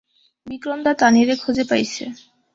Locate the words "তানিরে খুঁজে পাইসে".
0.93-2.05